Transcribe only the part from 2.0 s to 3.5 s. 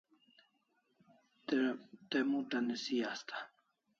Te mut'a nisi asta